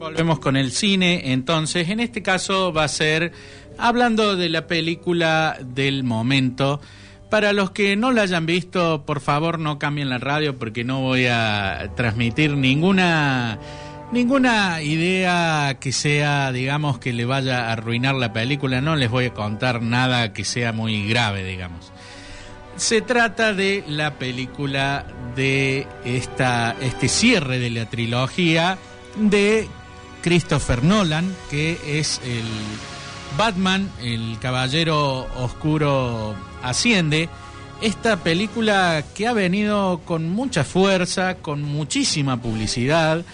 Volvemos 0.00 0.38
con 0.38 0.56
el 0.56 0.72
cine, 0.72 1.30
entonces, 1.30 1.90
en 1.90 2.00
este 2.00 2.22
caso 2.22 2.72
va 2.72 2.84
a 2.84 2.88
ser 2.88 3.32
hablando 3.76 4.34
de 4.34 4.48
la 4.48 4.66
película 4.66 5.58
del 5.60 6.04
momento. 6.04 6.80
Para 7.28 7.52
los 7.52 7.72
que 7.72 7.96
no 7.96 8.10
la 8.10 8.22
hayan 8.22 8.46
visto, 8.46 9.04
por 9.04 9.20
favor 9.20 9.58
no 9.58 9.78
cambien 9.78 10.08
la 10.08 10.16
radio 10.16 10.58
porque 10.58 10.84
no 10.84 11.02
voy 11.02 11.26
a 11.26 11.90
transmitir 11.96 12.56
ninguna 12.56 13.58
ninguna 14.10 14.80
idea 14.80 15.76
que 15.78 15.92
sea, 15.92 16.50
digamos, 16.50 16.98
que 16.98 17.12
le 17.12 17.26
vaya 17.26 17.68
a 17.68 17.72
arruinar 17.72 18.14
la 18.14 18.32
película. 18.32 18.80
No 18.80 18.96
les 18.96 19.10
voy 19.10 19.26
a 19.26 19.34
contar 19.34 19.82
nada 19.82 20.32
que 20.32 20.46
sea 20.46 20.72
muy 20.72 21.06
grave, 21.10 21.44
digamos. 21.44 21.92
Se 22.76 23.02
trata 23.02 23.52
de 23.52 23.84
la 23.86 24.14
película 24.14 25.04
de 25.36 25.86
esta, 26.06 26.74
este 26.80 27.06
cierre 27.08 27.58
de 27.58 27.68
la 27.68 27.84
trilogía 27.84 28.78
de 29.16 29.68
Christopher 30.22 30.84
Nolan, 30.84 31.34
que 31.50 31.78
es 31.86 32.20
el 32.24 32.44
Batman, 33.36 33.90
el 34.02 34.38
Caballero 34.40 35.26
Oscuro 35.36 36.34
Asciende. 36.62 37.28
Esta 37.80 38.18
película 38.18 39.02
que 39.14 39.26
ha 39.26 39.32
venido 39.32 40.02
con 40.04 40.28
mucha 40.28 40.64
fuerza, 40.64 41.36
con 41.36 41.62
muchísima 41.62 42.40
publicidad. 42.40 43.24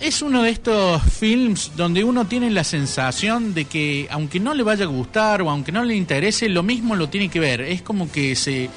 Es 0.00 0.22
uno 0.22 0.42
de 0.42 0.50
estos 0.50 1.02
films 1.02 1.72
donde 1.76 2.02
uno 2.02 2.24
tiene 2.24 2.50
la 2.50 2.64
sensación 2.64 3.54
de 3.54 3.66
que 3.66 4.08
aunque 4.10 4.40
no 4.40 4.54
le 4.54 4.62
vaya 4.62 4.84
a 4.84 4.88
gustar 4.88 5.42
o 5.42 5.50
aunque 5.50 5.70
no 5.70 5.84
le 5.84 5.94
interese, 5.94 6.48
lo 6.48 6.62
mismo 6.62 6.96
lo 6.96 7.08
tiene 7.08 7.28
que 7.28 7.38
ver. 7.38 7.60
Es 7.60 7.82
como 7.82 8.10
que 8.10 8.34
se 8.34 8.68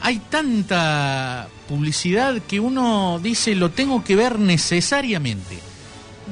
hay 0.00 0.18
tanta 0.18 1.48
publicidad 1.68 2.42
que 2.48 2.58
uno 2.58 3.20
dice 3.22 3.54
lo 3.54 3.70
tengo 3.70 4.02
que 4.02 4.16
ver 4.16 4.38
necesariamente. 4.38 5.71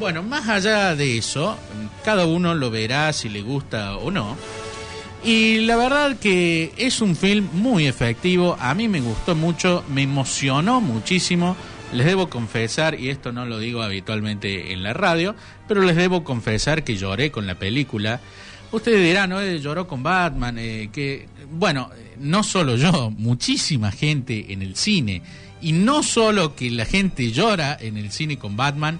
Bueno, 0.00 0.22
más 0.22 0.48
allá 0.48 0.96
de 0.96 1.18
eso, 1.18 1.58
cada 2.06 2.24
uno 2.24 2.54
lo 2.54 2.70
verá 2.70 3.12
si 3.12 3.28
le 3.28 3.42
gusta 3.42 3.98
o 3.98 4.10
no. 4.10 4.34
Y 5.22 5.58
la 5.58 5.76
verdad 5.76 6.16
que 6.16 6.72
es 6.78 7.02
un 7.02 7.14
film 7.14 7.50
muy 7.52 7.86
efectivo, 7.86 8.56
a 8.58 8.74
mí 8.74 8.88
me 8.88 9.02
gustó 9.02 9.34
mucho, 9.34 9.84
me 9.90 10.02
emocionó 10.04 10.80
muchísimo. 10.80 11.54
Les 11.92 12.06
debo 12.06 12.30
confesar, 12.30 12.98
y 12.98 13.10
esto 13.10 13.30
no 13.30 13.44
lo 13.44 13.58
digo 13.58 13.82
habitualmente 13.82 14.72
en 14.72 14.82
la 14.82 14.94
radio, 14.94 15.34
pero 15.68 15.82
les 15.82 15.96
debo 15.96 16.24
confesar 16.24 16.82
que 16.82 16.96
lloré 16.96 17.30
con 17.30 17.46
la 17.46 17.56
película. 17.56 18.22
Ustedes 18.72 19.04
dirán, 19.04 19.28
¿no? 19.28 19.44
Lloró 19.44 19.86
con 19.86 20.02
Batman, 20.02 20.56
eh, 20.58 20.88
que, 20.90 21.28
bueno, 21.50 21.90
no 22.18 22.42
solo 22.42 22.76
yo, 22.76 23.10
muchísima 23.18 23.92
gente 23.92 24.46
en 24.48 24.62
el 24.62 24.76
cine. 24.76 25.20
Y 25.60 25.72
no 25.72 26.02
solo 26.02 26.56
que 26.56 26.70
la 26.70 26.86
gente 26.86 27.32
llora 27.32 27.76
en 27.78 27.98
el 27.98 28.10
cine 28.10 28.38
con 28.38 28.56
Batman, 28.56 28.98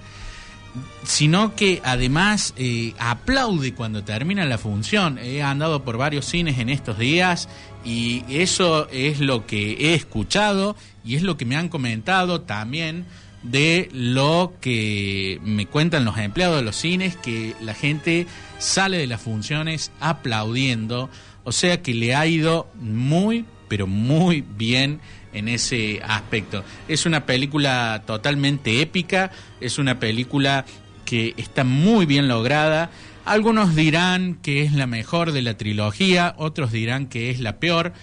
sino 1.03 1.55
que 1.55 1.81
además 1.83 2.53
eh, 2.57 2.93
aplaude 2.99 3.73
cuando 3.73 4.03
termina 4.03 4.45
la 4.45 4.57
función. 4.57 5.17
He 5.17 5.41
andado 5.41 5.83
por 5.83 5.97
varios 5.97 6.25
cines 6.25 6.59
en 6.59 6.69
estos 6.69 6.97
días 6.97 7.49
y 7.83 8.23
eso 8.29 8.87
es 8.89 9.19
lo 9.19 9.45
que 9.45 9.73
he 9.73 9.93
escuchado 9.93 10.75
y 11.03 11.15
es 11.15 11.23
lo 11.23 11.37
que 11.37 11.45
me 11.45 11.55
han 11.55 11.69
comentado 11.69 12.41
también 12.41 13.05
de 13.43 13.89
lo 13.91 14.53
que 14.61 15.39
me 15.43 15.65
cuentan 15.65 16.05
los 16.05 16.17
empleados 16.17 16.57
de 16.57 16.63
los 16.63 16.75
cines, 16.75 17.15
que 17.15 17.55
la 17.61 17.73
gente 17.73 18.27
sale 18.59 18.97
de 18.97 19.07
las 19.07 19.21
funciones 19.21 19.91
aplaudiendo, 19.99 21.09
o 21.43 21.51
sea 21.51 21.81
que 21.81 21.95
le 21.95 22.13
ha 22.13 22.27
ido 22.27 22.69
muy, 22.75 23.45
pero 23.71 23.87
muy 23.87 24.43
bien 24.57 24.99
en 25.31 25.47
ese 25.47 26.01
aspecto. 26.03 26.65
Es 26.89 27.05
una 27.05 27.25
película 27.25 28.03
totalmente 28.05 28.81
épica, 28.81 29.31
es 29.61 29.77
una 29.77 29.97
película 29.97 30.65
que 31.05 31.33
está 31.37 31.63
muy 31.63 32.05
bien 32.05 32.27
lograda. 32.27 32.89
Algunos 33.23 33.73
dirán 33.73 34.35
que 34.41 34.63
es 34.63 34.73
la 34.73 34.87
mejor 34.87 35.31
de 35.31 35.41
la 35.41 35.55
trilogía, 35.55 36.35
otros 36.37 36.73
dirán 36.73 37.07
que 37.07 37.29
es 37.29 37.39
la 37.39 37.59
peor. 37.59 37.93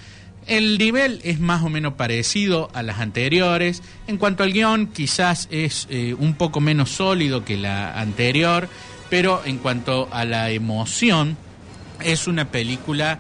El 0.47 0.79
nivel 0.79 1.21
es 1.23 1.39
más 1.39 1.63
o 1.63 1.69
menos 1.69 1.93
parecido 1.93 2.71
a 2.73 2.83
las 2.83 2.99
anteriores. 3.01 3.83
En 4.07 4.17
cuanto 4.17 4.45
al 4.45 4.55
guion, 4.55 4.87
quizás 4.87 5.49
es 5.51 5.87
eh, 5.91 6.15
un 6.19 6.33
poco 6.33 6.63
menos 6.63 6.93
sólido 6.93 7.45
que 7.45 7.59
la 7.59 8.01
anterior, 8.01 8.71
pero 9.11 9.43
en 9.45 9.59
cuanto 9.59 10.09
a 10.13 10.25
la 10.25 10.51
emoción, 10.51 11.37
es 12.03 12.27
una 12.27 12.51
película 12.51 13.19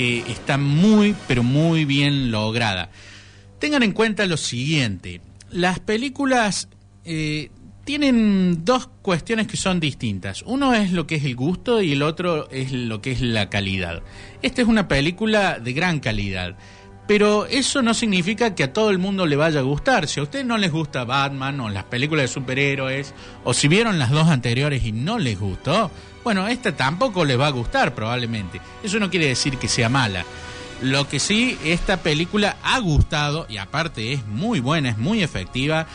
que 0.00 0.24
está 0.32 0.56
muy, 0.56 1.14
pero 1.28 1.42
muy 1.42 1.84
bien 1.84 2.30
lograda. 2.30 2.88
Tengan 3.58 3.82
en 3.82 3.92
cuenta 3.92 4.24
lo 4.24 4.38
siguiente, 4.38 5.20
las 5.50 5.78
películas 5.78 6.70
eh, 7.04 7.50
tienen 7.84 8.64
dos 8.64 8.88
cuestiones 9.02 9.46
que 9.46 9.58
son 9.58 9.78
distintas. 9.78 10.42
Uno 10.46 10.72
es 10.72 10.92
lo 10.92 11.06
que 11.06 11.16
es 11.16 11.24
el 11.26 11.36
gusto 11.36 11.82
y 11.82 11.92
el 11.92 12.00
otro 12.00 12.48
es 12.50 12.72
lo 12.72 13.02
que 13.02 13.12
es 13.12 13.20
la 13.20 13.50
calidad. 13.50 14.02
Esta 14.40 14.62
es 14.62 14.68
una 14.68 14.88
película 14.88 15.58
de 15.58 15.74
gran 15.74 16.00
calidad. 16.00 16.56
Pero 17.10 17.46
eso 17.46 17.82
no 17.82 17.92
significa 17.92 18.54
que 18.54 18.62
a 18.62 18.72
todo 18.72 18.90
el 18.90 18.98
mundo 18.98 19.26
le 19.26 19.34
vaya 19.34 19.58
a 19.58 19.64
gustar. 19.64 20.06
Si 20.06 20.20
a 20.20 20.22
ustedes 20.22 20.46
no 20.46 20.56
les 20.56 20.70
gusta 20.70 21.02
Batman 21.02 21.58
o 21.58 21.68
las 21.68 21.82
películas 21.82 22.22
de 22.22 22.28
superhéroes, 22.28 23.14
o 23.42 23.52
si 23.52 23.66
vieron 23.66 23.98
las 23.98 24.10
dos 24.10 24.28
anteriores 24.28 24.84
y 24.84 24.92
no 24.92 25.18
les 25.18 25.36
gustó, 25.36 25.90
bueno, 26.22 26.46
esta 26.46 26.76
tampoco 26.76 27.24
les 27.24 27.36
va 27.36 27.48
a 27.48 27.50
gustar 27.50 27.96
probablemente. 27.96 28.60
Eso 28.84 29.00
no 29.00 29.10
quiere 29.10 29.26
decir 29.26 29.58
que 29.58 29.66
sea 29.66 29.88
mala. 29.88 30.24
Lo 30.82 31.08
que 31.08 31.18
sí, 31.18 31.58
esta 31.64 31.96
película 31.96 32.58
ha 32.62 32.78
gustado 32.78 33.44
y 33.48 33.56
aparte 33.56 34.12
es 34.12 34.24
muy 34.28 34.60
buena, 34.60 34.90
es 34.90 34.96
muy 34.96 35.20
efectiva. 35.24 35.88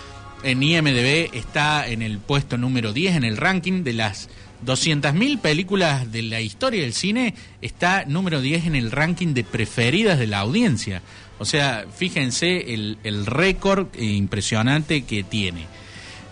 En 0.44 0.62
IMDB 0.62 1.34
está 1.34 1.88
en 1.88 2.02
el 2.02 2.20
puesto 2.20 2.58
número 2.58 2.94
10 2.94 3.16
en 3.16 3.24
el 3.24 3.38
ranking 3.38 3.84
de 3.84 3.94
las 3.94 4.30
200.000 4.66 5.40
películas 5.40 6.12
de 6.12 6.22
la 6.24 6.42
historia 6.42 6.82
del 6.82 6.94
cine. 6.94 7.34
Está 7.62 8.06
número 8.06 8.42
10 8.42 8.68
en 8.68 8.76
el 8.76 8.92
ranking 8.92 9.34
de 9.34 9.44
preferidas 9.44 10.20
de 10.20 10.28
la 10.28 10.40
audiencia. 10.40 11.02
O 11.40 11.46
sea, 11.46 11.86
fíjense 11.94 12.74
el, 12.74 12.98
el 13.04 13.26
récord 13.26 13.88
impresionante 13.98 15.04
que 15.04 15.24
tiene. 15.24 15.68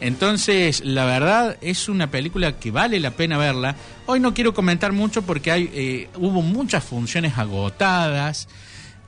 Entonces, 0.03 0.84
la 0.84 1.06
verdad 1.06 1.58
es 1.62 1.88
una 1.88 2.12
película 2.12 2.59
que 2.59 2.72
vale 2.72 3.00
la 3.00 3.12
pena 3.12 3.38
verla. 3.38 3.78
Hoy 4.06 4.19
no 4.19 4.34
quiero 4.34 4.53
comentar 4.53 4.92
mucho 4.92 5.22
porque 5.22 5.50
hay, 5.50 5.72
eh, 5.74 6.09
hubo 6.18 6.42
muchas 6.42 6.84
funciones 6.84 7.38
agotadas. 7.38 8.50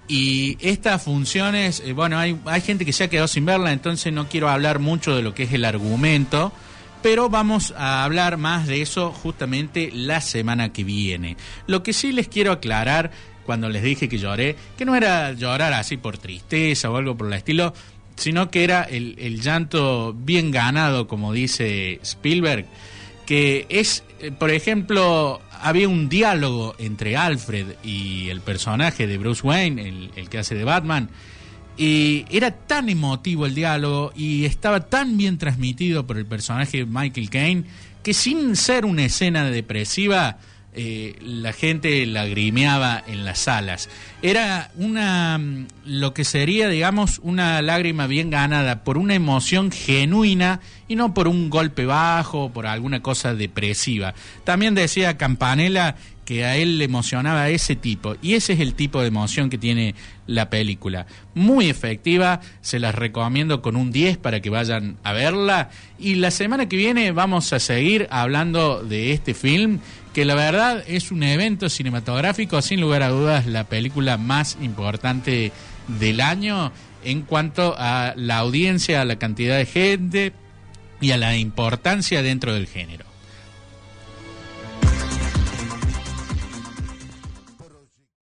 Y 0.08 0.58
estas 0.62 1.04
funciones, 1.04 1.82
eh, 1.84 1.94
bueno, 1.94 2.20
hay, 2.20 2.40
hay 2.46 2.62
gente 2.62 2.86
que 2.86 2.94
se 2.94 3.06
ha 3.06 3.10
quedado 3.10 3.28
sin 3.28 3.46
verla, 3.46 3.72
entonces 3.72 4.14
no 4.14 4.30
quiero 4.30 4.50
hablar 4.50 4.80
mucho 4.80 5.16
de 5.16 5.24
lo 5.24 5.34
que 5.34 5.44
es 5.44 5.54
el 5.54 5.66
argumento, 5.66 6.52
pero 7.02 7.30
vamos 7.30 7.74
a 7.78 8.04
hablar 8.04 8.38
más 8.38 8.68
de 8.68 8.82
eso 8.82 9.12
justamente 9.12 9.92
la 9.94 10.22
semana 10.22 10.74
que 10.74 10.84
viene. 10.84 11.38
Lo 11.68 11.84
que 11.84 11.94
sí 11.94 12.12
les 12.12 12.28
quiero 12.28 12.52
aclarar 12.52 13.12
cuando 13.46 13.70
les 13.70 13.84
dije 13.84 14.10
que 14.10 14.18
lloré, 14.18 14.56
que 14.78 14.86
no 14.86 14.96
era 14.96 15.32
llorar 15.34 15.74
así 15.74 15.98
por 15.98 16.18
tristeza 16.18 16.90
o 16.90 16.98
algo 16.98 17.16
por 17.16 17.28
el 17.28 17.34
estilo, 17.34 17.74
sino 18.16 18.50
que 18.50 18.64
era 18.64 18.84
el, 18.84 19.40
llanto 19.42 20.14
bien 20.18 20.52
ganado, 20.52 21.08
como 21.08 21.34
dice 21.34 22.00
Spielberg, 22.02 22.66
que 23.26 23.66
es, 23.70 24.04
eh, 24.20 24.32
por 24.32 24.52
ejemplo, 24.52 25.42
había 25.62 25.90
un 25.90 26.10
diálogo 26.10 26.76
entre 26.78 27.18
Alfred 27.18 27.76
y 27.84 28.30
el 28.30 28.42
personaje 28.42 29.08
de 29.08 29.18
Bruce 29.18 29.46
Wayne, 29.46 29.88
el, 29.88 30.12
el, 30.16 30.30
que 30.30 30.38
hace 30.38 30.56
de 30.56 30.64
Batman, 30.64 31.10
y 31.78 32.26
era 32.30 32.52
tan 32.52 32.90
emotivo 32.90 33.46
el 33.46 33.56
diálogo 33.56 34.14
y 34.16 34.46
estaba 34.46 34.82
tan 34.82 35.18
bien 35.18 35.38
transmitido 35.38 36.08
por 36.08 36.18
el 36.18 36.26
personaje 36.26 36.86
Michael 36.86 37.30
Caine 37.30 37.64
que 38.02 38.14
sin 38.14 38.56
ser 38.56 38.86
una 38.86 39.06
escena 39.06 39.50
depresiva, 39.50 40.38
eh, 40.78 41.16
la 41.22 41.54
gente 41.54 42.06
lagrimeaba 42.06 43.02
en 43.08 43.24
las 43.24 43.40
salas. 43.40 43.90
Era 44.22 44.72
una, 44.76 45.38
mm, 45.38 45.68
lo 45.86 46.14
que 46.14 46.26
sería, 46.26 46.68
digamos, 46.68 47.20
una 47.24 47.62
lágrima 47.62 48.08
bien 48.08 48.30
ganada 48.30 48.84
por 48.84 48.98
una 48.98 49.16
emoción 49.16 49.72
genuina 49.72 50.60
y 50.90 50.96
no 50.96 51.14
por 51.14 51.30
un 51.30 51.50
golpe 51.50 51.86
bajo, 51.86 52.52
por 52.52 52.68
alguna 52.68 53.02
cosa 53.02 53.34
depresiva. 53.34 54.14
También 54.44 54.76
decía 54.76 55.18
Campanella 55.18 55.96
que 56.26 56.44
a 56.44 56.58
él 56.58 56.80
le 56.80 56.86
emocionaba 56.86 57.50
ese 57.50 57.76
tipo. 57.76 58.16
Y 58.22 58.34
ese 58.34 58.54
es 58.54 58.60
el 58.60 58.74
tipo 58.74 59.00
de 59.00 59.08
emoción 59.08 59.50
que 59.50 59.58
tiene 59.58 59.96
la 60.28 60.50
película. 60.50 61.06
Muy 61.36 61.70
efectiva, 61.70 62.42
se 62.62 62.80
las 62.80 62.96
recomiendo 62.96 63.62
con 63.62 63.76
un 63.76 63.92
10 63.92 64.18
para 64.18 64.42
que 64.42 64.50
vayan 64.50 64.98
a 65.04 65.14
verla. 65.14 65.70
Y 66.00 66.16
la 66.16 66.32
semana 66.32 66.68
que 66.68 66.76
viene 66.76 67.12
vamos 67.12 67.54
a 67.54 67.60
seguir 67.60 68.08
hablando 68.10 68.84
de 68.84 69.14
este 69.14 69.34
film, 69.34 69.80
que 70.16 70.24
la 70.24 70.34
verdad 70.34 70.82
es 70.88 71.12
un 71.12 71.24
evento 71.24 71.68
cinematográfico, 71.68 72.62
sin 72.62 72.80
lugar 72.80 73.04
a 73.04 73.10
dudas, 73.10 73.48
la 73.48 73.66
película 73.66 74.16
más 74.16 74.58
importante 74.62 75.52
del 75.90 76.22
año 76.22 76.72
en 77.04 77.24
cuanto 77.24 77.76
a 77.78 78.14
la 78.16 78.38
audiencia, 78.38 79.02
a 79.02 79.06
la 79.06 79.18
cantidad 79.18 79.58
de 79.58 79.66
gente 79.66 80.32
y 81.02 81.12
a 81.12 81.18
la 81.18 81.36
importancia 81.36 82.22
dentro 82.22 82.54
del 82.54 82.66
género. 82.66 83.04